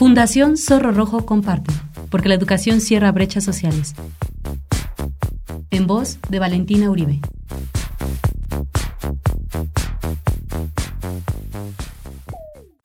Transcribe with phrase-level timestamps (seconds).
[0.00, 1.74] Fundación Zorro Rojo comparte,
[2.10, 3.92] porque la educación cierra brechas sociales.
[5.70, 7.20] En voz de Valentina Uribe.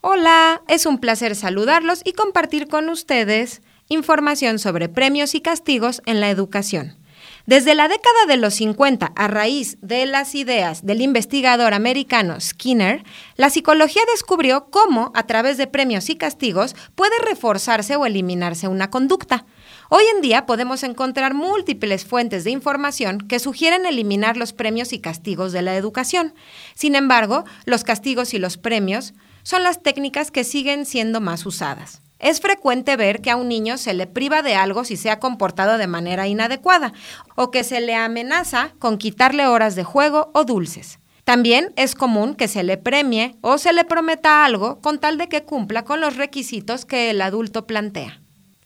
[0.02, 6.20] Hola, es un placer saludarlos y compartir con ustedes información sobre premios y castigos en
[6.20, 6.98] la educación.
[7.46, 13.04] Desde la década de los 50, a raíz de las ideas del investigador americano Skinner,
[13.36, 18.90] la psicología descubrió cómo, a través de premios y castigos, puede reforzarse o eliminarse una
[18.90, 19.46] conducta.
[19.90, 24.98] Hoy en día podemos encontrar múltiples fuentes de información que sugieren eliminar los premios y
[24.98, 26.34] castigos de la educación.
[26.74, 32.02] Sin embargo, los castigos y los premios son las técnicas que siguen siendo más usadas.
[32.20, 35.20] Es frecuente ver que a un niño se le priva de algo si se ha
[35.20, 36.94] comportado de manera inadecuada
[37.36, 41.00] o que se le amenaza con quitarle horas de juego o dulces.
[41.26, 45.28] También es común que se le premie o se le prometa algo con tal de
[45.28, 48.22] que cumpla con los requisitos que el adulto plantea.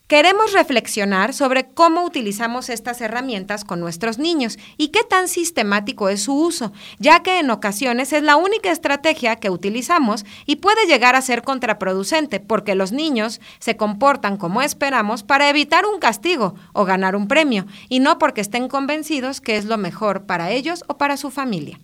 [0.09, 6.23] Queremos reflexionar sobre cómo utilizamos estas herramientas con nuestros niños y qué tan sistemático es
[6.23, 11.15] su uso, ya que en ocasiones es la única estrategia que utilizamos y puede llegar
[11.15, 16.85] a ser contraproducente porque los niños se comportan como esperamos para evitar un castigo o
[16.85, 20.97] ganar un premio y no porque estén convencidos que es lo mejor para ellos o
[20.97, 21.79] para su familia.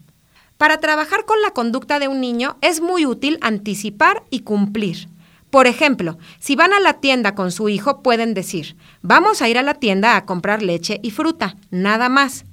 [0.57, 5.09] Para trabajar con la conducta de un niño es muy útil anticipar y cumplir.
[5.55, 9.57] Por ejemplo, si van a la tienda con su hijo, pueden decir, vamos a ir
[9.57, 12.43] a la tienda a comprar leche y fruta, nada más.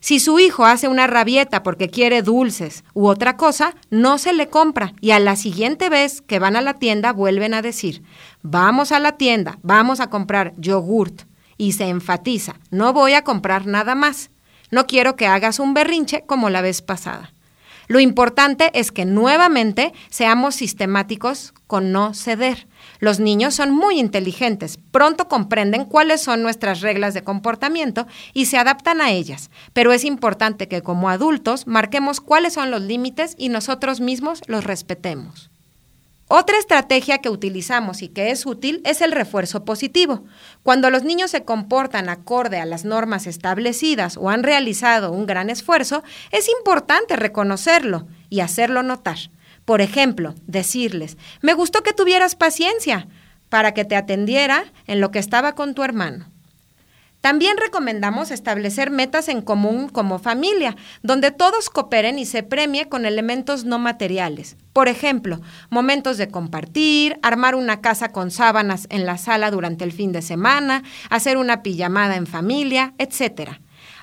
[0.00, 4.50] Si su hijo hace una rabieta porque quiere dulces u otra cosa, no se le
[4.50, 8.02] compra y a la siguiente vez que van a la tienda vuelven a decir,
[8.42, 11.22] vamos a la tienda, vamos a comprar yogurt.
[11.56, 14.28] Y se enfatiza, no voy a comprar nada más.
[14.70, 17.32] No quiero que hagas un berrinche como la vez pasada.
[17.88, 22.66] Lo importante es que nuevamente seamos sistemáticos con no ceder.
[22.98, 28.58] Los niños son muy inteligentes, pronto comprenden cuáles son nuestras reglas de comportamiento y se
[28.58, 33.48] adaptan a ellas, pero es importante que como adultos marquemos cuáles son los límites y
[33.48, 35.51] nosotros mismos los respetemos.
[36.34, 40.24] Otra estrategia que utilizamos y que es útil es el refuerzo positivo.
[40.62, 45.50] Cuando los niños se comportan acorde a las normas establecidas o han realizado un gran
[45.50, 49.18] esfuerzo, es importante reconocerlo y hacerlo notar.
[49.66, 53.08] Por ejemplo, decirles, me gustó que tuvieras paciencia
[53.50, 56.31] para que te atendiera en lo que estaba con tu hermano.
[57.22, 63.06] También recomendamos establecer metas en común como familia, donde todos cooperen y se premie con
[63.06, 64.56] elementos no materiales.
[64.72, 65.40] Por ejemplo,
[65.70, 70.20] momentos de compartir, armar una casa con sábanas en la sala durante el fin de
[70.20, 73.52] semana, hacer una pijamada en familia, etc.